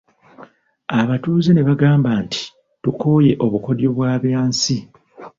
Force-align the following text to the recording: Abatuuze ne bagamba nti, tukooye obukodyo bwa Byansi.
Abatuuze 0.99 1.49
ne 1.53 1.63
bagamba 1.69 2.11
nti, 2.23 2.41
tukooye 2.83 3.33
obukodyo 3.45 3.87
bwa 3.95 4.11
Byansi. 4.23 4.77